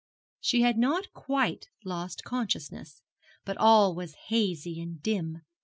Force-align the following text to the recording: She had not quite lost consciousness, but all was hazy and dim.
She 0.39 0.63
had 0.63 0.79
not 0.79 1.13
quite 1.13 1.69
lost 1.85 2.23
consciousness, 2.23 3.03
but 3.45 3.55
all 3.57 3.93
was 3.93 4.15
hazy 4.29 4.81
and 4.81 4.99
dim. 5.03 5.43